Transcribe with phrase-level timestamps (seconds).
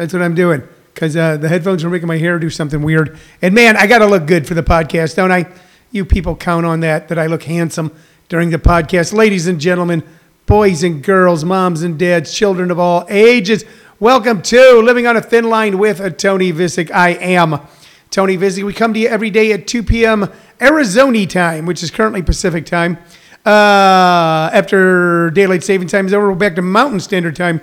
[0.00, 3.18] That's what I'm doing because uh, the headphones are making my hair do something weird.
[3.42, 5.44] And man, I got to look good for the podcast, don't I?
[5.90, 7.94] You people count on that, that I look handsome
[8.30, 9.12] during the podcast.
[9.12, 10.02] Ladies and gentlemen,
[10.46, 13.66] boys and girls, moms and dads, children of all ages,
[13.98, 16.90] welcome to Living on a Thin Line with Tony Visick.
[16.90, 17.60] I am
[18.08, 18.64] Tony Visick.
[18.64, 20.32] We come to you every day at 2 p.m.
[20.62, 22.96] Arizona time, which is currently Pacific time.
[23.44, 27.60] Uh, after daylight saving time is over, we're back to Mountain Standard Time.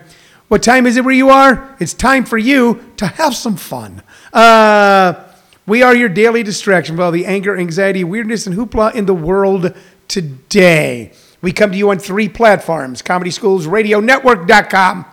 [0.48, 1.76] What time is it where you are?
[1.78, 4.02] It's time for you to have some fun.
[4.32, 5.26] Uh,
[5.66, 9.14] we are your daily distraction from all the anger, anxiety, weirdness, and hoopla in the
[9.14, 9.76] world
[10.08, 11.12] today.
[11.42, 15.06] We come to you on three platforms Comedy Schools Radio Network.com,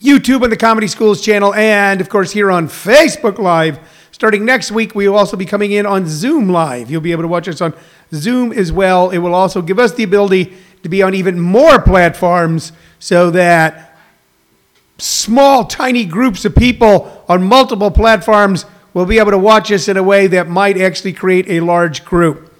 [0.00, 3.78] YouTube on the Comedy Schools channel, and of course here on Facebook Live.
[4.10, 6.90] Starting next week, we will also be coming in on Zoom Live.
[6.90, 7.72] You'll be able to watch us on
[8.12, 9.10] Zoom as well.
[9.10, 13.91] It will also give us the ability to be on even more platforms so that
[15.02, 19.96] small, tiny groups of people on multiple platforms will be able to watch us in
[19.96, 22.54] a way that might actually create a large group.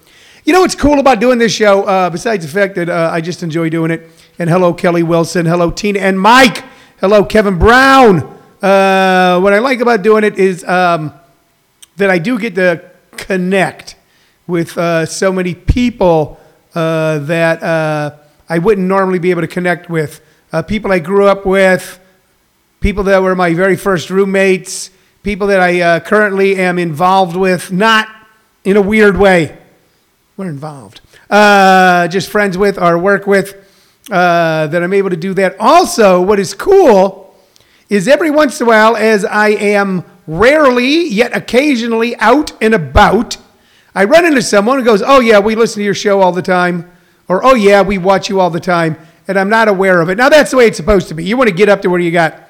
[0.45, 3.21] You know what's cool about doing this show, uh, besides the fact that uh, I
[3.21, 4.11] just enjoy doing it?
[4.39, 5.47] And hello, Kelly Wilson.
[5.47, 6.65] Hello, Tina and Mike.
[7.01, 8.23] Hello, Kevin Brown.
[8.61, 11.13] Uh, what I like about doing it is um,
[11.97, 13.95] that I do get to connect
[14.49, 16.41] with uh, so many people
[16.75, 18.17] uh, that uh,
[18.49, 20.21] I wouldn't normally be able to connect with.
[20.67, 22.01] people I grew up with,
[22.83, 24.91] people that were my very first roommates,
[25.23, 28.09] people that I uh, currently am involved with, not
[28.65, 29.57] in a weird way.
[30.37, 31.01] We're involved.
[31.31, 33.55] Uh, just friends with or work with,
[34.11, 35.55] uh, that I'm able to do that.
[35.61, 37.37] Also, what is cool
[37.89, 43.37] is every once in a while, as I am rarely yet occasionally out and about,
[43.95, 46.43] I run into someone who goes, Oh, yeah, we listen to your show all the
[46.43, 46.91] time.
[47.29, 48.97] Or, Oh, yeah, we watch you all the time.
[49.29, 50.19] And I'm not aware of it.
[50.19, 51.25] Now, that's the way it's supposed to be.
[51.25, 52.49] You want to get up to where you got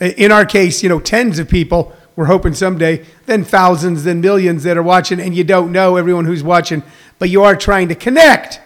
[0.00, 1.92] in our case, you know, tens of people.
[2.16, 6.26] We're hoping someday, then thousands, then millions that are watching, and you don't know everyone
[6.26, 6.82] who's watching,
[7.18, 8.60] but you are trying to connect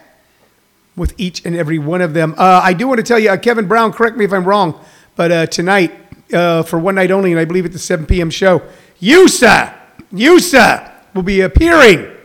[0.95, 2.35] with each and every one of them.
[2.37, 4.79] Uh, I do want to tell you, uh, Kevin Brown, correct me if I'm wrong,
[5.15, 5.93] but uh, tonight,
[6.31, 8.29] uh, for one night only, and I believe at the 7 p.m.
[8.29, 8.61] show,
[9.01, 9.75] Yusa,
[10.13, 12.15] Yusa will be appearing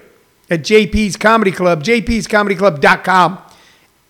[0.50, 3.38] at JP's Comedy Club, jpscomedyclub.com,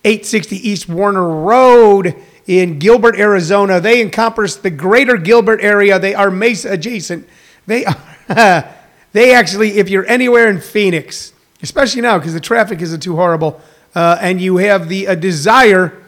[0.03, 2.15] 860 East Warner Road
[2.47, 3.79] in Gilbert, Arizona.
[3.79, 5.99] They encompass the greater Gilbert area.
[5.99, 7.27] They are Mesa adjacent.
[7.65, 7.95] They are,
[9.11, 13.61] they actually, if you're anywhere in Phoenix, especially now because the traffic isn't too horrible,
[13.95, 16.03] uh, and you have the uh, desire,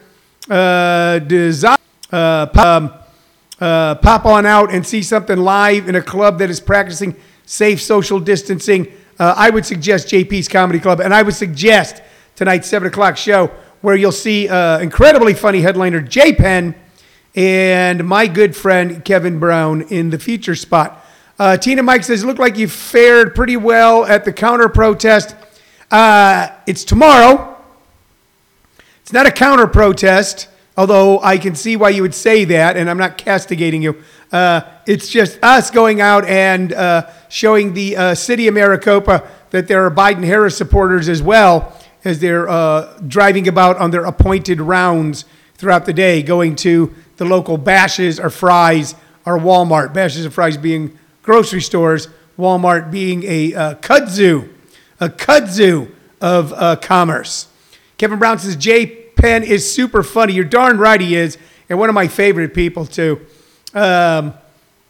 [0.49, 1.77] uh, desire,
[2.11, 2.93] uh, um,
[3.59, 7.15] uh, pop on out and see something live in a club that is practicing
[7.45, 8.91] safe social distancing.
[9.17, 12.03] Uh, I would suggest JP's Comedy Club, and I would suggest
[12.35, 13.51] tonight's seven o'clock show
[13.81, 16.75] where you'll see uh, incredibly funny headliner Jay Penn
[17.35, 21.05] and my good friend Kevin Brown in the feature spot.
[21.39, 25.35] Uh, Tina Mike says, "Look like you fared pretty well at the counter protest.
[25.91, 27.55] Uh, it's tomorrow.
[29.01, 32.89] It's not a counter protest, although I can see why you would say that, and
[32.89, 34.03] I'm not castigating you.
[34.31, 39.67] Uh, it's just us going out and uh, showing the uh, city of Maricopa that
[39.67, 41.71] there are Biden Harris supporters as well."
[42.07, 45.25] As they're uh, driving about on their appointed rounds
[45.55, 48.95] throughout the day, going to the local Bashas' or Fry's
[49.25, 49.93] or Walmart.
[49.93, 52.07] Bashas' and Fry's being grocery stores,
[52.39, 54.47] Walmart being a uh, kudzu,
[55.01, 55.91] a kudzu
[56.21, 57.49] of uh, commerce.
[57.97, 60.31] Kevin Brown says Jay Penn is super funny.
[60.31, 61.37] You're darn right he is,
[61.67, 63.19] and one of my favorite people too,
[63.73, 64.33] um,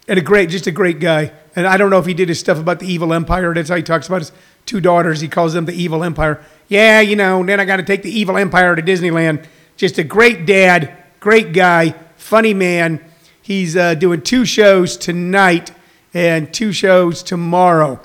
[0.07, 1.31] and a great, just a great guy.
[1.55, 3.51] And I don't know if he did his stuff about the evil empire.
[3.55, 4.31] That's how he talks about his
[4.67, 5.21] two daughters.
[5.21, 8.11] He calls them the evil empire yeah, you know, then I got to take the
[8.11, 9.45] evil empire to Disneyland.
[9.77, 13.03] Just a great dad, great guy, funny man.
[13.41, 15.71] He's uh, doing two shows tonight
[16.13, 18.01] and two shows tomorrow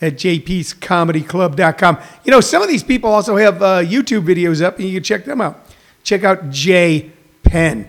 [0.00, 1.98] at jpscomedyclub.com.
[2.24, 5.02] You know, some of these people also have uh, YouTube videos up, and you can
[5.02, 5.66] check them out.
[6.02, 7.10] Check out Jay
[7.42, 7.88] Penn.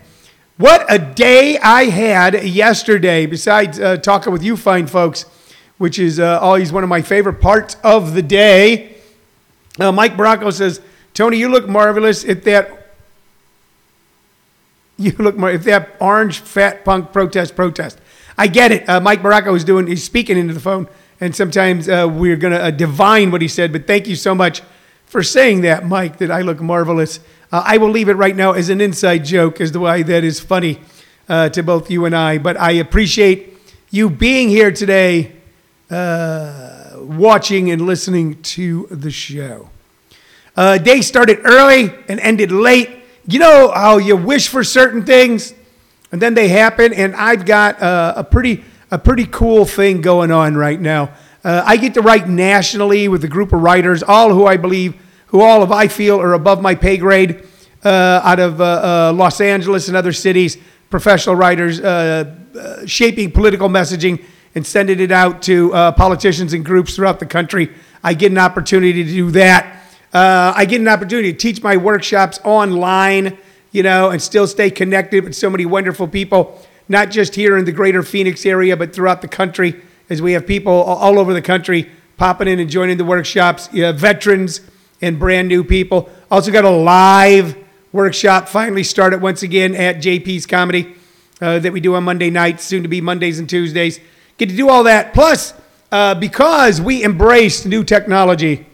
[0.57, 5.25] What a day I had yesterday, besides uh, talking with you fine folks,
[5.77, 8.95] which is uh, always one of my favorite parts of the day.
[9.79, 10.81] Uh, Mike Baracco says,
[11.13, 12.77] Tony, you look marvelous if that
[14.97, 18.00] you look more if that orange fat punk protest protest.
[18.38, 18.88] I get it.
[18.89, 20.88] Uh, Mike Baracco is doing he's speaking into the phone,
[21.19, 23.71] and sometimes uh, we're gonna uh, divine what he said.
[23.71, 24.62] But thank you so much
[25.06, 26.18] for saying that, Mike.
[26.18, 27.19] That I look marvelous.
[27.51, 30.23] Uh, I will leave it right now as an inside joke as the way that
[30.23, 30.81] is funny
[31.30, 32.39] uh, to both you and I.
[32.39, 33.56] But I appreciate
[33.91, 35.33] you being here today.
[35.89, 39.69] Uh, watching and listening to the show.
[40.56, 42.89] Uh, day started early and ended late.
[43.25, 45.54] You know how you wish for certain things?
[46.12, 50.31] and then they happen, and I've got uh, a pretty a pretty cool thing going
[50.31, 51.12] on right now.
[51.44, 54.95] Uh, I get to write nationally with a group of writers, all who I believe,
[55.28, 57.45] who all of I feel are above my pay grade,
[57.83, 58.63] uh, out of uh,
[59.10, 60.57] uh, Los Angeles and other cities,
[60.90, 61.78] professional writers
[62.90, 64.24] shaping political messaging
[64.57, 67.69] and sending it out to uh, politicians and groups throughout the country.
[68.04, 69.83] I get an opportunity to do that.
[70.12, 73.38] Uh, I get an opportunity to teach my workshops online,
[73.71, 76.59] you know, and still stay connected with so many wonderful people,
[76.89, 80.48] not just here in the greater Phoenix area, but throughout the country, as we have
[80.48, 84.62] people all over the country popping in and joining the workshops, you have veterans
[85.04, 86.09] and brand new people.
[86.31, 87.56] Also got a live
[87.92, 90.95] workshop finally started once again at JP's Comedy
[91.42, 94.00] uh, that we do on Monday nights, soon to be Mondays and Tuesdays.
[94.38, 95.13] Get to do all that.
[95.13, 95.54] Plus,
[95.92, 98.66] uh, because we embraced new technology,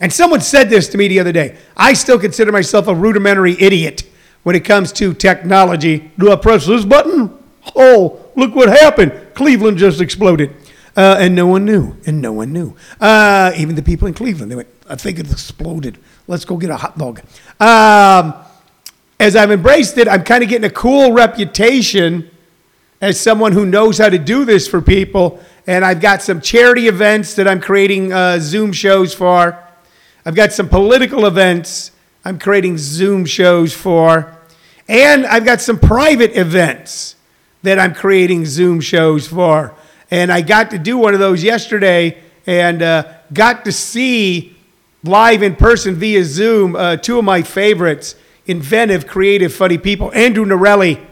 [0.00, 3.60] and someone said this to me the other day, I still consider myself a rudimentary
[3.60, 4.02] idiot
[4.42, 6.10] when it comes to technology.
[6.18, 7.36] Do I press this button?
[7.76, 9.12] Oh, look what happened.
[9.34, 10.54] Cleveland just exploded.
[10.96, 11.96] Uh, and no one knew.
[12.06, 12.74] And no one knew.
[13.00, 15.98] Uh, even the people in Cleveland, they went, I think it exploded.
[16.26, 17.20] Let's go get a hot dog.
[17.60, 18.34] Um,
[19.20, 22.30] as I've embraced it, I'm kind of getting a cool reputation
[23.00, 25.40] as someone who knows how to do this for people.
[25.66, 29.58] And I've got some charity events that I'm creating uh, Zoom shows for.
[30.24, 31.92] I've got some political events
[32.24, 34.36] I'm creating Zoom shows for.
[34.88, 37.16] And I've got some private events
[37.62, 39.74] that I'm creating Zoom shows for.
[40.10, 44.56] And I got to do one of those yesterday and uh, got to see
[45.04, 50.44] live in person via Zoom uh, two of my favorites inventive, creative, funny people Andrew
[50.44, 51.06] Norelli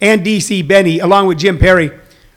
[0.00, 1.90] and DC Benny, along with Jim Perry.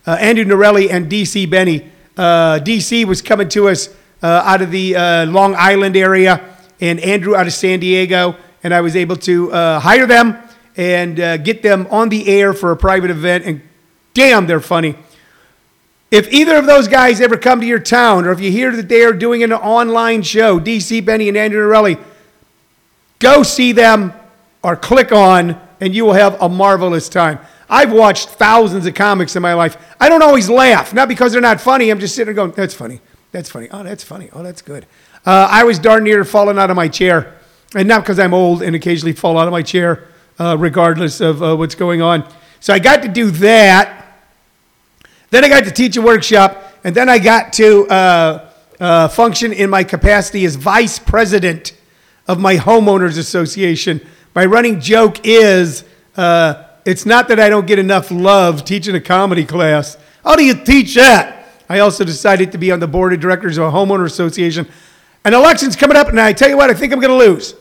[0.06, 1.89] Uh, Andrew Norelli and DC Benny.
[2.17, 3.89] Uh, DC was coming to us
[4.23, 8.73] uh, out of the uh, Long Island area, and Andrew out of San Diego, and
[8.73, 10.38] I was able to uh, hire them
[10.75, 13.62] and get them on the air for a private event, and
[14.13, 14.95] damn, they're funny.
[16.12, 18.89] If either of those guys ever come to your town, or if you hear that
[18.89, 22.03] they are doing an online show, DC Benny and Andrew Norelli,
[23.19, 24.13] go see them
[24.63, 27.39] or click on, and you will have a marvelous time.
[27.69, 29.77] I've watched thousands of comics in my life.
[29.99, 31.89] I don't always laugh, not because they're not funny.
[31.89, 32.99] I'm just sitting there going, that's funny.
[33.31, 33.69] That's funny.
[33.69, 34.29] Oh, that's funny.
[34.33, 34.87] Oh, that's good.
[35.25, 37.35] Uh, I was darn near falling out of my chair.
[37.75, 40.07] And not because I'm old and occasionally fall out of my chair,
[40.39, 42.27] uh, regardless of uh, what's going on.
[42.59, 44.17] So I got to do that.
[45.29, 46.63] Then I got to teach a workshop.
[46.83, 48.49] And then I got to uh,
[48.79, 51.73] uh, function in my capacity as vice president
[52.27, 54.01] of my homeowners association.
[54.39, 55.83] My running joke is
[56.15, 59.97] uh, it's not that I don't get enough love teaching a comedy class.
[60.24, 61.45] How do you teach that?
[61.68, 64.65] I also decided to be on the board of directors of a homeowner association.
[65.25, 67.53] An election's coming up, and I tell you what, I think I'm going to lose.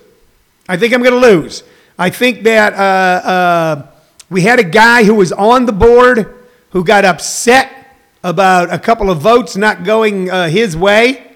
[0.69, 1.64] I think I'm going to lose.
[1.98, 3.86] I think that uh, uh,
[4.30, 6.32] we had a guy who was on the board
[6.70, 7.72] who got upset
[8.22, 11.34] about a couple of votes not going uh, his way.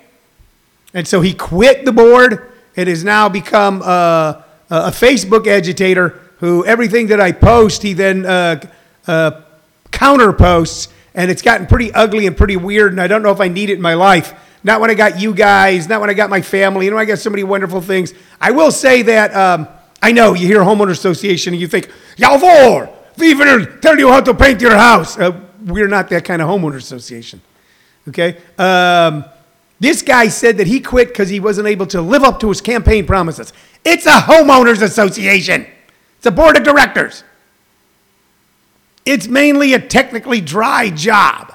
[0.94, 4.42] And so he quit the board It has now become uh,
[4.72, 8.60] a Facebook agitator who everything that I post, he then uh,
[9.06, 9.42] uh,
[9.90, 13.40] counter posts and it's gotten pretty ugly and pretty weird, and I don't know if
[13.40, 14.34] I need it in my life.
[14.64, 17.04] Not when I got you guys, not when I got my family, you know, I
[17.04, 18.14] got so many wonderful things.
[18.40, 19.68] I will say that um,
[20.00, 24.20] I know you hear homeowner association and you think, Yalvor, we will tell you how
[24.20, 25.18] to paint your house.
[25.18, 27.40] Uh, we're not that kind of homeowner association.
[28.08, 28.38] Okay?
[28.56, 29.24] Um,
[29.82, 32.60] this guy said that he quit because he wasn't able to live up to his
[32.60, 33.52] campaign promises.
[33.84, 35.66] It's a homeowners association.
[36.18, 37.24] It's a board of directors.
[39.04, 41.52] It's mainly a technically dry job,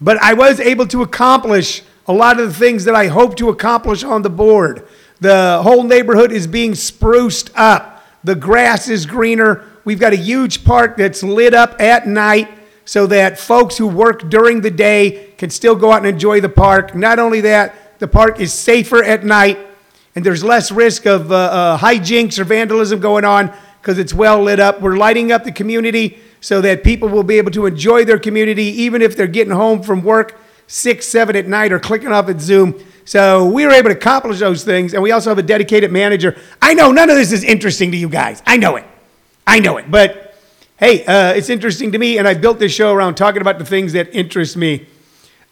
[0.00, 3.50] but I was able to accomplish a lot of the things that I hope to
[3.50, 4.88] accomplish on the board.
[5.20, 8.04] The whole neighborhood is being spruced up.
[8.24, 9.64] The grass is greener.
[9.84, 12.48] We've got a huge park that's lit up at night
[12.90, 16.48] so that folks who work during the day can still go out and enjoy the
[16.48, 16.92] park.
[16.92, 19.60] Not only that, the park is safer at night
[20.16, 24.42] and there's less risk of uh, uh, hijinks or vandalism going on because it's well
[24.42, 24.80] lit up.
[24.80, 28.64] We're lighting up the community so that people will be able to enjoy their community
[28.82, 32.40] even if they're getting home from work six, seven at night or clicking off at
[32.40, 32.74] Zoom.
[33.04, 36.36] So we were able to accomplish those things, and we also have a dedicated manager.
[36.60, 38.42] I know none of this is interesting to you guys.
[38.48, 38.84] I know it.
[39.46, 39.88] I know it.
[39.88, 40.29] But
[40.80, 43.66] hey, uh, it's interesting to me, and I built this show around talking about the
[43.66, 44.86] things that interest me.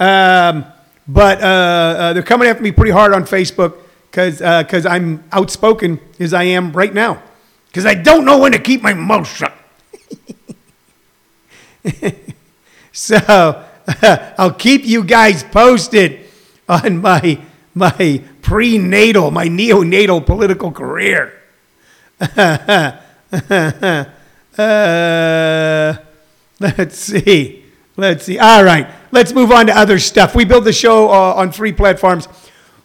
[0.00, 0.64] Um,
[1.06, 3.76] but uh, uh, they're coming after me pretty hard on Facebook
[4.10, 7.22] because because uh, I'm outspoken as I am right now.
[7.66, 9.54] Because I don't know when to keep my mouth shut.
[12.92, 13.64] so
[14.38, 16.20] I'll keep you guys posted
[16.68, 17.40] on my
[17.74, 21.34] my prenatal, my neonatal political career.
[24.58, 25.96] Uh,
[26.60, 27.64] let's see.
[27.96, 28.38] Let's see.
[28.38, 28.90] All right.
[29.10, 30.34] Let's move on to other stuff.
[30.34, 32.28] We build the show uh, on three platforms.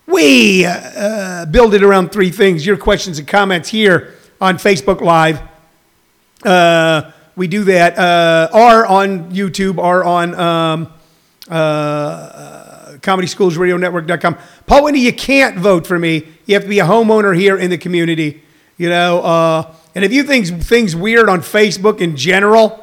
[0.05, 5.41] We uh, build it around three things your questions and comments here on Facebook Live.
[6.43, 10.93] Uh, we do that, uh, on YouTube, or on um,
[11.49, 14.37] uh, ComedySchoolsRadioNetwork.com.
[14.67, 16.27] Paul Whitney, you can't vote for me.
[16.45, 18.43] You have to be a homeowner here in the community.
[18.77, 22.79] You know, uh, and if you think things weird on Facebook in general,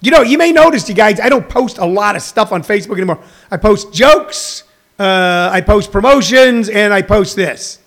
[0.00, 2.62] you know, you may notice, you guys, I don't post a lot of stuff on
[2.62, 3.18] Facebook anymore.
[3.50, 4.62] I post jokes,
[4.98, 7.80] uh, I post promotions, and I post this.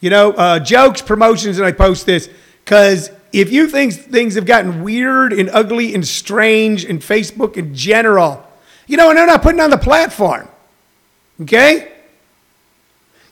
[0.00, 2.28] You know, uh, jokes, promotions, and I post this.
[2.64, 7.74] Because if you think things have gotten weird and ugly and strange in Facebook in
[7.74, 8.46] general,
[8.86, 10.48] you know, and they're not putting on the platform.
[11.42, 11.92] Okay?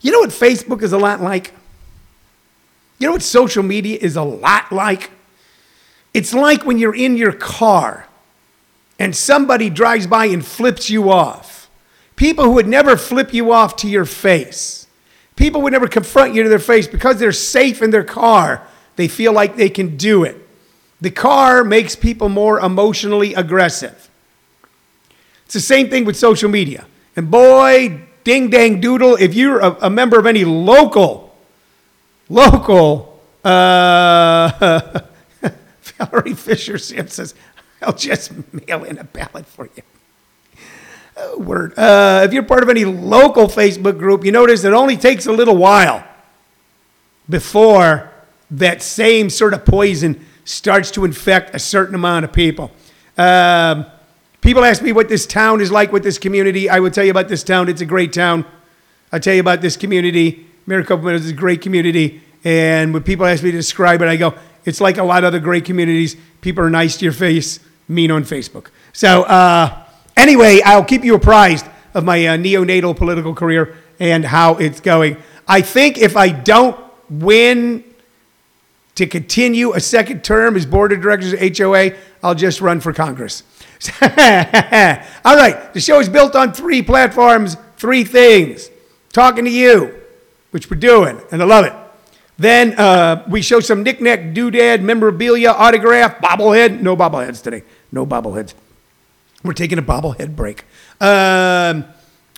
[0.00, 1.52] You know what Facebook is a lot like?
[3.04, 5.10] You know what social media is a lot like?
[6.14, 8.06] It's like when you're in your car
[8.98, 11.68] and somebody drives by and flips you off.
[12.16, 14.86] People who would never flip you off to your face.
[15.36, 18.66] People would never confront you to their face because they're safe in their car.
[18.96, 20.38] They feel like they can do it.
[21.02, 24.08] The car makes people more emotionally aggressive.
[25.44, 26.86] It's the same thing with social media.
[27.16, 31.23] And boy, ding dang doodle, if you're a, a member of any local,
[32.28, 35.00] local, uh,
[35.82, 37.34] Valerie Fisher says,
[37.82, 39.82] I'll just mail in a ballot for you.
[41.16, 41.78] Oh, word.
[41.78, 45.32] Uh, if you're part of any local Facebook group, you notice it only takes a
[45.32, 46.04] little while
[47.28, 48.10] before
[48.50, 52.70] that same sort of poison starts to infect a certain amount of people.
[53.16, 53.86] Um,
[54.40, 56.68] people ask me what this town is like, what this community.
[56.68, 57.68] I will tell you about this town.
[57.68, 58.44] It's a great town.
[59.12, 60.46] I'll tell you about this community.
[60.66, 62.22] Maricopa Meadows is a great community.
[62.44, 65.28] And when people ask me to describe it, I go, it's like a lot of
[65.28, 66.16] other great communities.
[66.40, 68.68] People are nice to your face, mean on Facebook.
[68.92, 69.84] So, uh,
[70.16, 75.16] anyway, I'll keep you apprised of my uh, neonatal political career and how it's going.
[75.46, 76.78] I think if I don't
[77.10, 77.84] win
[78.94, 81.92] to continue a second term as board of directors of HOA,
[82.22, 83.42] I'll just run for Congress.
[84.00, 88.70] All right, the show is built on three platforms, three things.
[89.12, 90.03] Talking to you,
[90.54, 91.72] which we're doing, and I love it.
[92.38, 96.80] Then uh, we show some knickknack, doodad, memorabilia, autograph, bobblehead.
[96.80, 97.64] No bobbleheads today.
[97.90, 98.54] No bobbleheads.
[99.42, 100.64] We're taking a bobblehead break.
[101.00, 101.84] Um,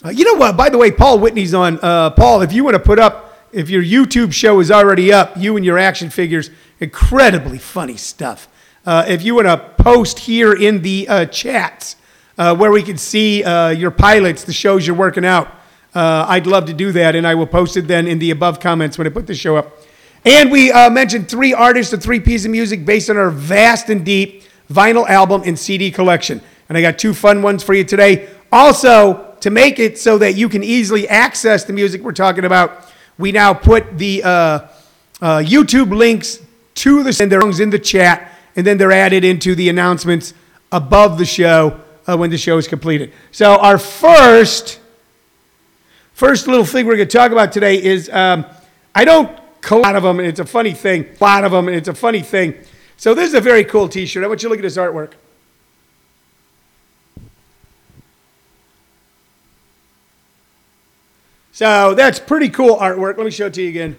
[0.02, 0.56] uh, you know what?
[0.56, 1.78] By the way, Paul Whitney's on.
[1.82, 5.37] Uh, Paul, if you want to put up, if your YouTube show is already up,
[5.37, 6.49] you and your action figures,
[6.80, 8.49] incredibly funny stuff.
[8.87, 11.96] Uh, if you want to post here in the uh, chats
[12.38, 13.42] uh, where we can see
[13.75, 15.52] your pilots, the shows you're working out,
[16.00, 18.99] I'd love to do that, and I will post it then in the above comments
[18.99, 19.73] when I put the show up.
[20.25, 23.91] And we uh, mentioned three artists and three pieces of music based on our vast
[23.91, 26.41] and deep vinyl album and CD collection.
[26.69, 28.29] And I got two fun ones for you today.
[28.50, 32.93] Also, to make it so that you can easily access the music we're talking about,
[33.19, 36.43] we now put the uh, uh, YouTube links
[36.75, 40.35] to the songs in the chat, and then they're added into the announcements
[40.73, 43.12] above the show uh, when the show is completed.
[43.31, 44.81] So our first,
[46.16, 48.46] first little thing we're going to talk about today is um,
[48.94, 49.38] I don't
[49.70, 51.04] a lot of them, and it's a funny thing.
[51.20, 52.54] A lot of them, and it's a funny thing.
[52.96, 54.25] So this is a very cool T-shirt.
[54.25, 55.12] I want you to look at this artwork.
[61.52, 63.16] So that's pretty cool artwork.
[63.16, 63.96] Let me show it to you again.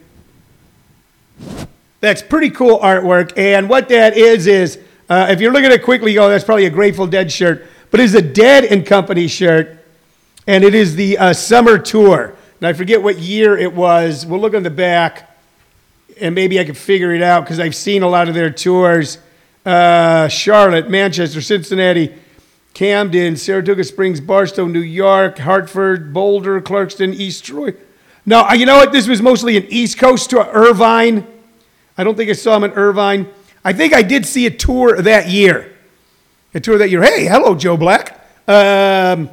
[1.99, 3.37] That's pretty cool artwork.
[3.37, 6.43] And what that is, is uh, if you're looking at it quickly, you go, that's
[6.43, 7.67] probably a Grateful Dead shirt.
[7.91, 9.76] But it's a Dead and Company shirt.
[10.47, 12.33] And it is the uh, summer tour.
[12.59, 14.25] And I forget what year it was.
[14.25, 15.37] We'll look on the back
[16.19, 19.19] and maybe I can figure it out because I've seen a lot of their tours.
[19.65, 22.15] Uh, Charlotte, Manchester, Cincinnati,
[22.73, 27.73] Camden, Saratoga Springs, Barstow, New York, Hartford, Boulder, Clarkston, East Troy.
[28.25, 28.91] No, you know what?
[28.91, 30.47] This was mostly an East Coast tour.
[30.51, 31.25] Irvine.
[31.97, 33.27] I don't think I saw him in Irvine.
[33.63, 35.73] I think I did see a tour that year.
[36.53, 37.01] A tour that year.
[37.01, 38.19] Hey, hello, Joe Black.
[38.47, 39.29] Um,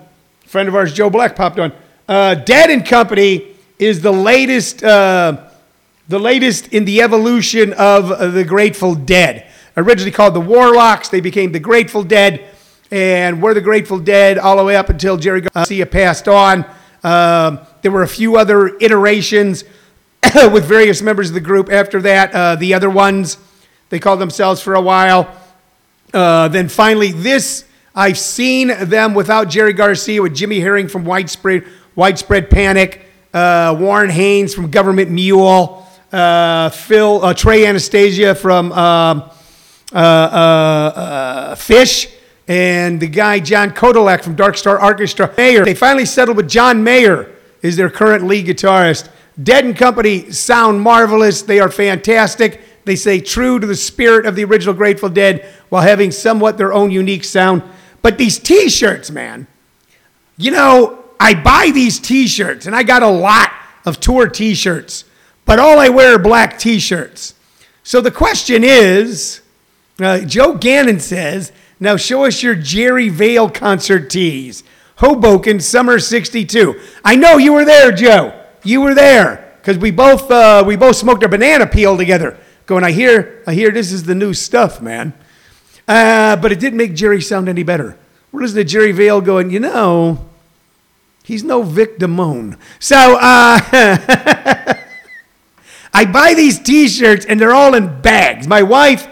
[0.54, 1.73] friend of ours, Joe Black, popped on.
[2.06, 4.84] Uh, Dead and Company is the latest.
[4.84, 5.49] Uh,
[6.06, 9.50] the latest in the evolution of the Grateful Dead.
[9.76, 12.44] Originally called the Warlocks, they became the Grateful Dead,
[12.92, 16.64] and were the Grateful Dead all the way up until Jerry Garcia passed on.
[17.02, 19.64] Um, there were a few other iterations
[20.52, 22.32] with various members of the group after that.
[22.32, 23.38] Uh, the other ones,
[23.88, 25.37] they called themselves for a while.
[26.12, 31.64] Uh, then finally, this, I've seen them without Jerry Garcia with Jimmy Herring from Widespread,
[31.94, 39.30] Widespread Panic, uh, Warren Haynes from Government Mule uh, Phil, uh, Trey Anastasio from um,
[39.92, 42.12] uh, uh, uh, Phish
[42.48, 45.32] and the guy John Kadlecik from Dark Star Orchestra.
[45.36, 45.64] Mayer.
[45.64, 47.30] They finally settled with John Mayer
[47.62, 49.08] is their current lead guitarist.
[49.42, 51.42] Dead and Company sound marvelous.
[51.42, 52.60] They are fantastic.
[52.84, 56.72] They say true to the spirit of the original Grateful Dead while having somewhat their
[56.72, 57.62] own unique sound.
[58.04, 59.46] But these T-shirts, man,
[60.37, 63.50] you know, I buy these T-shirts, and I got a lot
[63.87, 65.06] of tour T-shirts,
[65.46, 67.32] but all I wear are black T-shirts.
[67.82, 69.40] So the question is,
[69.99, 74.64] uh, Joe Gannon says, now show us your Jerry Vale concert tees.
[74.96, 76.78] Hoboken, summer 62.
[77.06, 78.38] I know you were there, Joe.
[78.64, 82.38] You were there because we both uh, we both smoked a banana peel together.
[82.66, 85.14] Going, I hear, I hear this is the new stuff, man.
[85.86, 87.98] Uh, but it didn't make Jerry sound any better.
[88.32, 90.26] We're listening to Jerry Vale going, you know,
[91.22, 92.58] he's no Vic Damone.
[92.78, 93.60] So uh,
[95.94, 98.48] I buy these T-shirts and they're all in bags.
[98.48, 99.06] My wife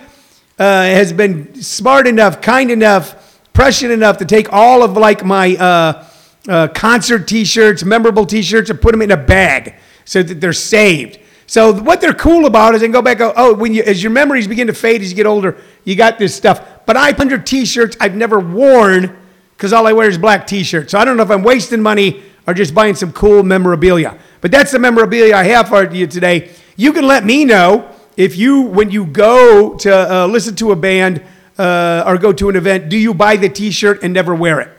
[0.59, 5.55] uh, has been smart enough, kind enough, prescient enough to take all of like my
[5.57, 6.09] uh,
[6.49, 9.75] uh, concert T-shirts, memorable T-shirts, and put them in a bag
[10.05, 11.19] so that they're saved.
[11.47, 13.19] So what they're cool about is they go back.
[13.21, 16.19] Oh, when you as your memories begin to fade as you get older, you got
[16.19, 16.87] this stuff.
[16.87, 19.17] But I hundred T-shirts I've never worn
[19.57, 20.93] because all I wear is black T-shirts.
[20.93, 24.19] So I don't know if I'm wasting money or just buying some cool memorabilia.
[24.41, 26.51] But that's the memorabilia I have for you today.
[26.77, 30.77] You can let me know if you when you go to uh, listen to a
[30.77, 31.23] band
[31.59, 34.71] uh, or go to an event, do you buy the T-shirt and never wear it?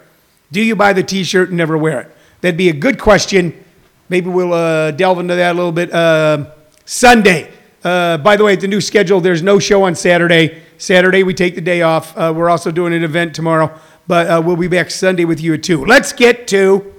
[0.52, 2.18] Do you buy the T-shirt and never wear it?
[2.42, 3.64] That'd be a good question.
[4.10, 5.94] Maybe we'll uh, delve into that a little bit.
[5.94, 6.52] Uh,
[6.86, 7.50] Sunday.
[7.84, 10.62] Uh, by the way, the new schedule, there's no show on Saturday.
[10.84, 12.14] Saturday, we take the day off.
[12.18, 13.74] Uh, we're also doing an event tomorrow,
[14.06, 15.86] but uh, we'll be back Sunday with you at 2.
[15.86, 16.94] Let's get to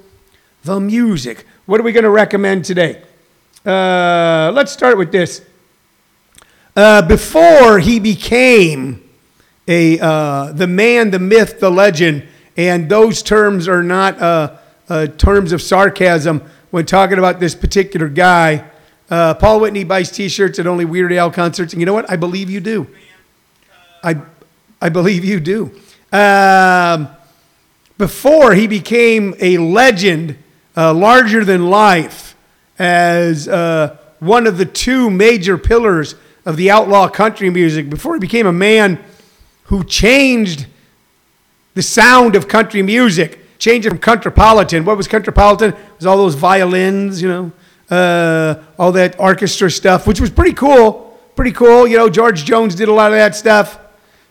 [0.63, 1.45] the music.
[1.67, 3.03] What are we going to recommend today?
[3.63, 5.43] Uh, let's start with this.
[6.75, 9.07] Uh, before he became
[9.69, 12.27] a, uh, the man, the myth, the legend,
[12.57, 14.17] and those terms are not
[15.19, 18.65] terms of sarcasm when talking about this particular guy.
[19.11, 22.11] Uh, Paul Whitney buys T-shirts at only Weird Al concerts, and you know what?
[22.11, 22.89] I believe you do.
[24.05, 24.21] I,
[24.81, 25.73] I believe you do.
[26.13, 27.09] Um,
[27.97, 30.37] before he became a legend,
[30.77, 32.37] uh, larger than life,
[32.79, 36.15] as uh, one of the two major pillars
[36.45, 39.03] of the outlaw country music, before he became a man
[39.65, 40.67] who changed
[41.75, 44.85] the sound of country music, changed it from countrypolitan.
[44.85, 45.71] What was countrypolitan?
[45.71, 47.53] It was all those violins, you know
[47.91, 51.19] uh, all that orchestra stuff, which was pretty cool.
[51.37, 51.87] Pretty cool.
[51.87, 53.79] You know, George Jones did a lot of that stuff.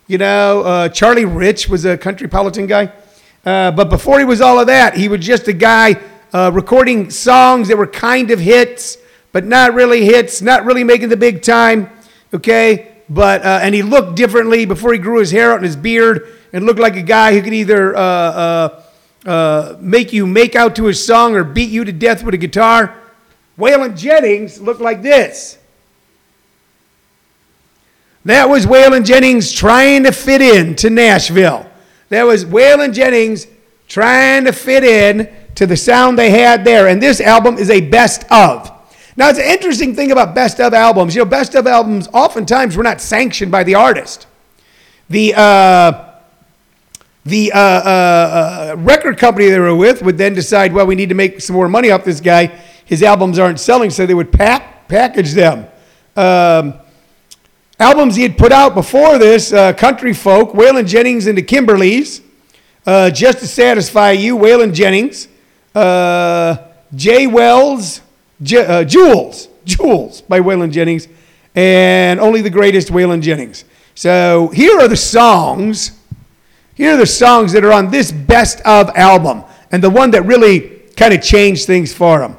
[0.06, 2.92] You know, uh, Charlie Rich was a countrypolitan guy.
[3.46, 5.98] Uh, but before he was all of that, he was just a guy
[6.34, 8.98] uh, recording songs that were kind of hits,
[9.32, 11.90] but not really hits, not really making the big time.
[12.34, 12.98] Okay?
[13.10, 16.28] But, uh, and he looked differently before he grew his hair out and his beard
[16.52, 21.04] and looked like a guy who could either uh, make you make out to his
[21.04, 22.94] song or beat you to death with a guitar.
[23.58, 25.60] Waylon Jennings looked like this.
[28.26, 31.70] That was Waylon Jennings trying to fit in to Nashville.
[32.10, 33.48] That was Waylon Jennings
[33.88, 36.88] trying to fit in to the sound they had there.
[36.88, 38.72] And this album is a best of.
[39.16, 41.16] Now, it's an interesting thing about best of albums.
[41.16, 44.26] You know, best of albums oftentimes were not sanctioned by the artist.
[45.10, 46.14] The, uh,
[47.26, 51.16] the uh, uh, record company they were with would then decide, well, we need to
[51.16, 54.88] make some more money off this guy his albums aren't selling, so they would pack,
[54.88, 55.68] package them.
[56.16, 56.80] Um,
[57.84, 62.22] albums he had put out before this uh, Country Folk, Waylon Jennings and the Kimberlys,
[62.86, 65.28] uh, Just to Satisfy You, Waylon Jennings,
[65.76, 66.56] uh,
[66.96, 67.28] J.
[67.28, 68.00] Wells,
[68.42, 71.10] J- uh, Jewels, Jewels by Waylon Jennings,
[71.56, 73.66] and Only the Greatest Waylon Jennings.
[73.96, 75.92] So here are the songs.
[76.76, 79.44] Here are the songs that are on this best of album,
[79.74, 82.32] and the one that really kind of changed things for him.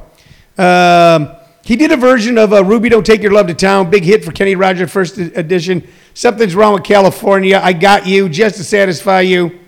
[0.57, 1.34] Um,
[1.65, 4.23] he did a version of uh, Ruby Don't Take Your Love to Town, big hit
[4.23, 5.87] for Kenny Rogers, first edition.
[6.13, 9.59] Something's Wrong with California, I Got You, Just to Satisfy You.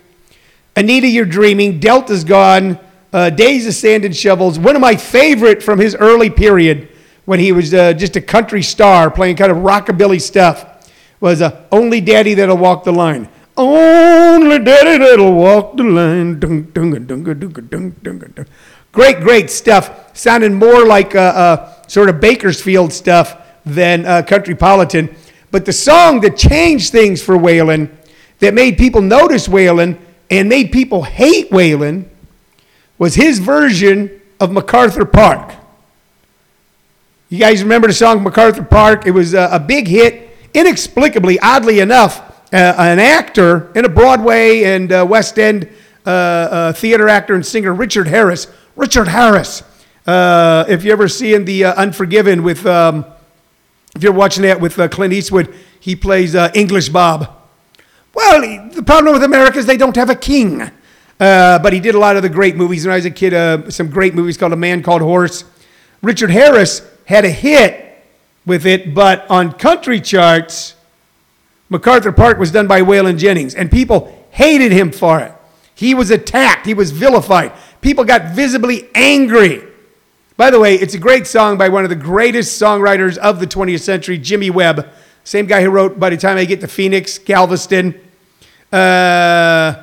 [0.76, 2.78] Anita, You're Dreaming, Delta's Gone,
[3.14, 4.59] uh, Days of Sand and Shovels.
[4.59, 6.90] One of my favorite from his early period
[7.24, 11.64] when he was uh, just a country star playing kind of rockabilly stuff was uh,
[11.72, 13.26] Only Daddy That'll Walk the Line.
[13.56, 16.38] Only Daddy That'll Walk the Line.
[16.40, 18.46] Dun, dun, dun, dun, dun, dun, dun, dun.
[18.92, 20.16] Great, great stuff.
[20.16, 25.14] Sounded more like uh, uh, sort of Bakersfield stuff than uh, Countrypolitan.
[25.51, 27.90] But the song that changed things for Waylon,
[28.40, 29.99] that made people notice Waylon
[30.31, 32.07] and made people hate Waylon,
[32.99, 35.55] was his version of MacArthur Park.
[37.29, 39.07] You guys remember the song MacArthur Park?
[39.07, 42.20] It was a, a big hit, inexplicably, oddly enough,
[42.53, 45.68] uh, an actor and a Broadway and uh, West End
[46.07, 48.46] uh, uh, theater actor and singer, Richard Harris.
[48.77, 49.62] Richard Harris.
[50.07, 53.05] Uh, if you're ever see in the uh, Unforgiven with, um,
[53.95, 57.35] if you're watching that with uh, Clint Eastwood, he plays uh, English Bob.
[58.14, 60.71] Well, the problem with America is they don't have a king.
[61.19, 63.33] Uh, but he did a lot of the great movies when I was a kid.
[63.33, 65.45] Uh, some great movies called A Man Called Horse.
[66.03, 68.05] Richard Harris had a hit
[68.45, 70.75] with it, but on country charts,
[71.71, 75.33] MacArthur Park was done by Waylon Jennings, and people hated him for it.
[75.75, 77.53] He was attacked, he was vilified.
[77.81, 79.62] People got visibly angry.
[80.37, 83.46] By the way, it's a great song by one of the greatest songwriters of the
[83.46, 84.87] 20th century, Jimmy Webb.
[85.25, 87.99] Same guy who wrote By the Time I Get to Phoenix, Galveston.
[88.70, 89.83] Uh,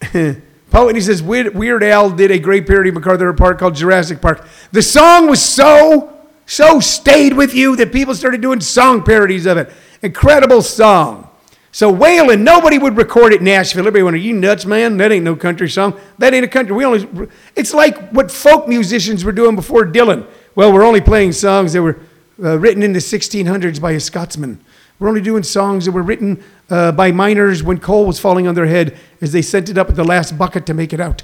[0.70, 3.74] Poet, and he says Weird, Weird Al did a great parody of MacArthur Park called
[3.74, 4.46] Jurassic Park.
[4.70, 9.56] The song was so, so stayed with you that people started doing song parodies of
[9.56, 9.70] it.
[10.02, 11.27] Incredible song.
[11.70, 13.80] So Waylon, nobody would record it in Nashville.
[13.80, 14.96] Everybody went, "Are you nuts, man?
[14.96, 15.94] That ain't no country song.
[16.18, 17.28] That ain't a country." We only.
[17.54, 20.26] It's like what folk musicians were doing before Dylan.
[20.54, 21.98] Well, we're only playing songs that were
[22.42, 24.60] uh, written in the 1600s by a Scotsman.
[24.98, 28.54] We're only doing songs that were written uh, by miners when coal was falling on
[28.54, 31.22] their head as they sent it up at the last bucket to make it out,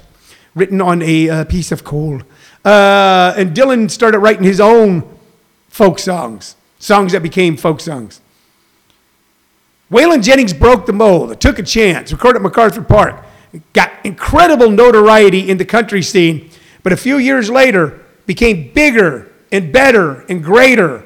[0.53, 2.21] written on a uh, piece of coal.
[2.63, 5.03] Uh, and Dylan started writing his own
[5.67, 8.21] folk songs, songs that became folk songs.
[9.95, 13.23] Waylon Jennings broke the mold, took a chance, recorded at MacArthur Park,
[13.71, 16.49] got incredible notoriety in the country scene,
[16.83, 21.05] but a few years later became bigger and better and greater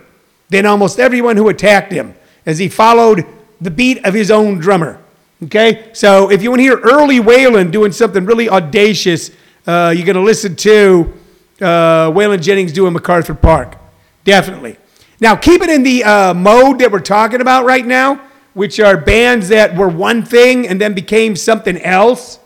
[0.49, 2.15] than almost everyone who attacked him
[2.47, 3.27] as he followed
[3.61, 4.99] the beat of his own drummer.
[5.43, 5.91] Okay?
[5.93, 9.29] So if you want to hear early Waylon doing something really audacious,
[9.67, 11.13] uh, you're going to listen to
[11.61, 13.77] uh, Waylon Jennings doing MacArthur Park.
[14.23, 14.77] Definitely.
[15.19, 18.97] Now, keep it in the uh, mode that we're talking about right now which are
[18.97, 22.39] bands that were one thing and then became something else.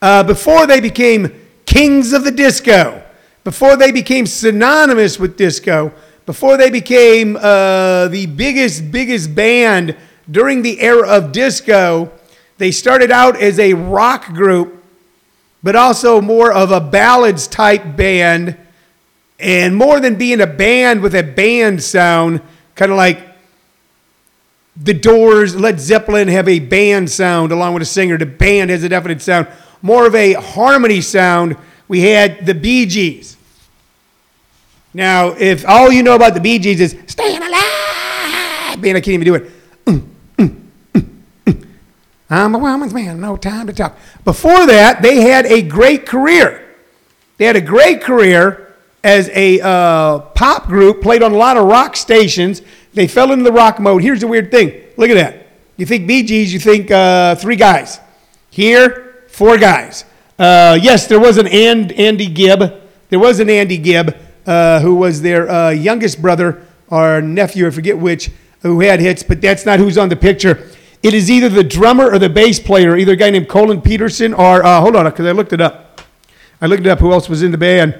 [0.00, 1.34] Uh, before they became
[1.66, 3.02] kings of the disco,
[3.44, 5.92] before they became synonymous with disco,
[6.26, 9.96] before they became uh, the biggest, biggest band
[10.30, 12.12] during the era of disco,
[12.58, 14.84] they started out as a rock group,
[15.62, 18.56] but also more of a ballads type band.
[19.38, 22.42] And more than being a band with a band sound,
[22.74, 23.27] kind of like
[24.80, 28.16] the Doors, Led Zeppelin have a band sound along with a singer.
[28.16, 29.48] The band has a definite sound.
[29.82, 31.56] More of a harmony sound.
[31.88, 33.36] We had the Bee Gees.
[34.94, 39.08] Now, if all you know about the Bee Gees is staying alive, man, I can't
[39.08, 39.50] even do it.
[39.84, 40.60] Mm, mm,
[41.44, 41.66] mm,
[42.30, 43.96] I'm a woman's man, no time to talk.
[44.24, 46.64] Before that, they had a great career.
[47.36, 51.66] They had a great career as a uh, pop group, played on a lot of
[51.66, 52.62] rock stations.
[52.98, 54.02] They fell into the rock mode.
[54.02, 54.72] Here's the weird thing.
[54.96, 55.46] Look at that.
[55.76, 58.00] You think Bee Gees, you think uh, three guys.
[58.50, 60.04] Here, four guys.
[60.36, 62.82] Uh, yes, there was an and, Andy Gibb.
[63.08, 64.16] There was an Andy Gibb
[64.48, 68.32] uh, who was their uh, youngest brother or nephew, I forget which,
[68.62, 70.68] who had hits, but that's not who's on the picture.
[71.00, 74.34] It is either the drummer or the bass player, either a guy named Colin Petersen
[74.34, 76.00] or, uh, hold on, because I looked it up.
[76.60, 77.94] I looked it up who else was in the band.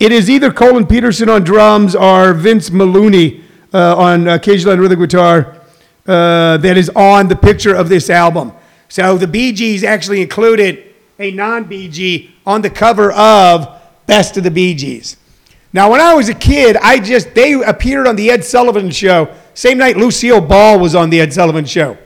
[0.00, 4.82] Uh, it is either Colin Petersen on drums or Vince Melouney uh, on occasional and
[4.82, 5.60] rhythm guitar
[6.06, 8.52] uh, that is on the picture of this album.
[8.88, 13.68] So the Bee Gees actually included a non Bee Gee on the cover of
[14.06, 15.16] Best of the Bee Gees.
[15.72, 19.34] Now, when I was a kid, I just, they appeared on the Ed Sullivan show.
[19.52, 21.98] Same night Lucille Ball was on the Ed Sullivan show.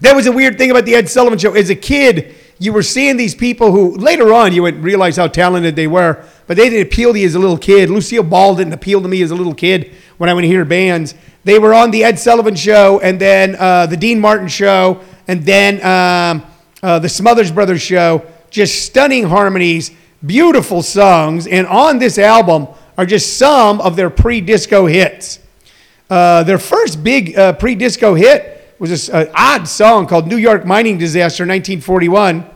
[0.00, 1.54] That was a weird thing about the Ed Sullivan show.
[1.54, 5.28] As a kid, you were seeing these people who later on you would realize how
[5.28, 7.90] talented they were, but they didn't appeal to you as a little kid.
[7.90, 10.64] Lucille Ball didn't appeal to me as a little kid when I went to hear
[10.64, 11.14] bands.
[11.44, 15.44] They were on the Ed Sullivan show and then uh, the Dean Martin show and
[15.44, 16.44] then um,
[16.82, 18.24] uh, the Smothers Brothers show.
[18.50, 19.90] Just stunning harmonies,
[20.24, 25.40] beautiful songs, and on this album are just some of their pre-disco hits.
[26.08, 30.64] Uh, their first big uh, pre-disco hit was this uh, odd song called New York
[30.64, 32.48] Mining Disaster 1941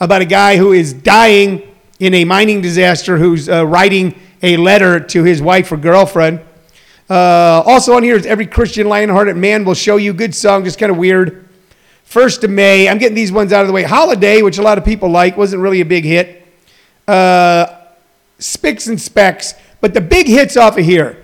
[0.00, 1.71] about a guy who is dying
[2.02, 6.40] in a mining disaster who's uh, writing a letter to his wife or girlfriend.
[7.08, 10.12] Uh, also on here is Every Christian Lionhearted Man Will Show You.
[10.12, 11.48] Good song, just kind of weird.
[12.02, 13.84] First of May, I'm getting these ones out of the way.
[13.84, 16.44] Holiday, which a lot of people like, wasn't really a big hit.
[17.06, 17.66] Uh,
[18.40, 21.22] Spicks and Specks, but the big hits off of here.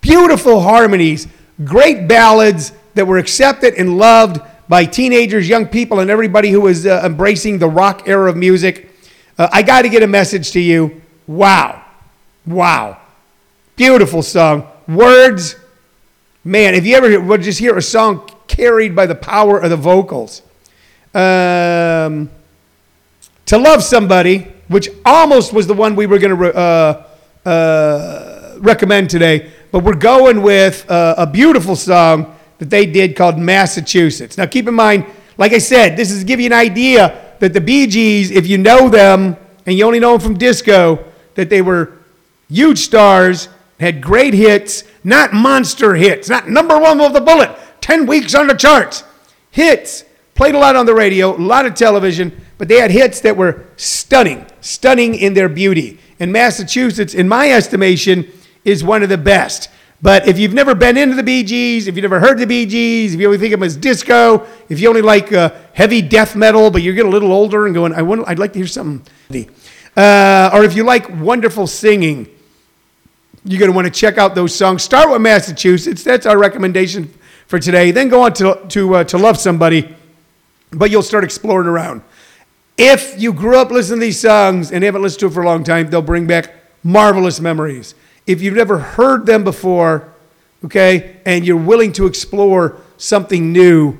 [0.00, 1.28] Beautiful harmonies,
[1.66, 6.86] great ballads, that were accepted and loved by teenagers, young people, and everybody who was
[6.86, 8.88] uh, embracing the rock era of music.
[9.38, 11.02] Uh, I got to get a message to you.
[11.26, 11.84] Wow.
[12.46, 12.98] Wow.
[13.76, 14.68] Beautiful song.
[14.88, 15.56] Words
[16.44, 19.76] Man, if you ever would just hear a song carried by the power of the
[19.76, 20.42] vocals.
[21.14, 22.30] Um,
[23.46, 27.06] to love somebody, which almost was the one we were going to uh,
[27.48, 33.38] uh, recommend today, but we're going with uh, a beautiful song that they did called
[33.38, 34.36] Massachusetts.
[34.36, 35.06] Now, keep in mind,
[35.38, 38.46] like I said, this is to give you an idea that the Bee Gees, if
[38.46, 41.92] you know them and you only know them from disco, that they were
[42.48, 43.48] huge stars,
[43.80, 47.50] had great hits, not monster hits, not number one with the bullet,
[47.80, 49.02] 10 weeks on the charts.
[49.50, 50.04] Hits,
[50.36, 53.36] played a lot on the radio, a lot of television, but they had hits that
[53.36, 55.98] were stunning, stunning in their beauty.
[56.20, 58.30] And Massachusetts, in my estimation,
[58.64, 59.68] is one of the best.
[60.02, 62.66] But if you've never been into the Bee Gees, if you've never heard the Bee
[62.66, 66.02] Gees, if you only think of them as disco, if you only like uh, heavy
[66.02, 68.58] death metal, but you get a little older and going, I want, I'd like to
[68.58, 69.06] hear something.
[69.96, 72.26] Uh, or if you like wonderful singing,
[73.44, 74.82] you're going to want to check out those songs.
[74.82, 76.02] Start with Massachusetts.
[76.02, 77.12] That's our recommendation
[77.46, 77.92] for today.
[77.92, 79.94] Then go on to, to, uh, to Love Somebody,
[80.72, 82.02] but you'll start exploring around.
[82.76, 85.46] If you grew up listening to these songs and haven't listened to it for a
[85.46, 87.94] long time, they'll bring back marvelous memories.
[88.26, 90.12] If you've never heard them before,
[90.64, 93.98] okay, and you're willing to explore something new,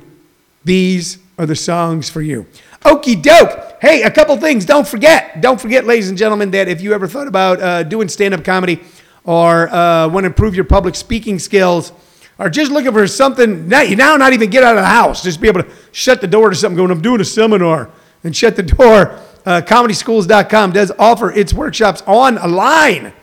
[0.63, 2.45] these are the songs for you.
[2.81, 3.77] Okie doke.
[3.81, 4.65] Hey, a couple things.
[4.65, 8.07] Don't forget, don't forget, ladies and gentlemen, that if you ever thought about uh, doing
[8.07, 8.79] stand up comedy
[9.25, 11.91] or uh, want to improve your public speaking skills,
[12.39, 15.39] or just looking for something, now, now not even get out of the house, just
[15.39, 17.89] be able to shut the door to something, going, I'm doing a seminar,
[18.23, 19.19] and shut the door.
[19.45, 23.13] Uh, comedyschools.com does offer its workshops online.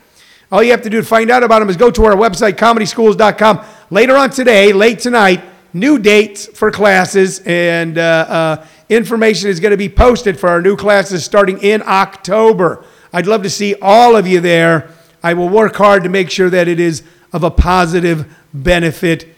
[0.52, 2.54] All you have to do to find out about them is go to our website,
[2.54, 3.64] comedyschools.com.
[3.90, 9.70] Later on today, late tonight, new dates for classes and uh, uh, information is going
[9.70, 12.84] to be posted for our new classes starting in October.
[13.12, 14.90] I'd love to see all of you there.
[15.22, 19.28] I will work hard to make sure that it is of a positive benefit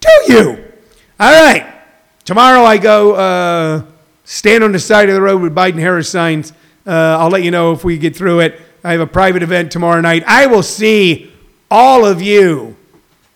[0.00, 0.72] to you.
[1.20, 1.70] All right.
[2.24, 3.84] Tomorrow I go uh,
[4.24, 6.52] stand on the side of the road with Biden Harris signs.
[6.86, 8.60] Uh, I'll let you know if we get through it.
[8.86, 10.22] I have a private event tomorrow night.
[10.28, 11.32] I will see
[11.68, 12.76] all of you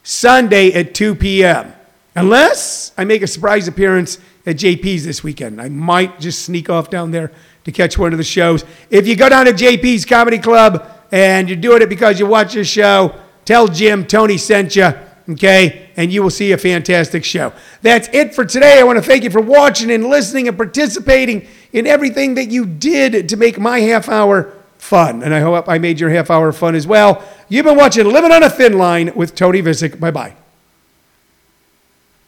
[0.05, 1.73] Sunday at 2 p.m.
[2.15, 5.61] Unless I make a surprise appearance at JP's this weekend.
[5.61, 7.33] I might just sneak off down there
[7.65, 8.65] to catch one of the shows.
[8.91, 12.55] If you go down to JP's Comedy Club and you're doing it because you watch
[12.55, 14.93] this show, tell Jim Tony sent you,
[15.31, 15.91] okay?
[15.97, 17.53] And you will see a fantastic show.
[17.83, 18.79] That's it for today.
[18.79, 22.67] I want to thank you for watching and listening and participating in everything that you
[22.67, 25.23] did to make my half hour fun.
[25.23, 27.23] And I hope I made your half hour fun as well.
[27.49, 30.01] You've been watching Living on a Thin Line with Tony Visick.
[30.01, 30.35] Bye bye.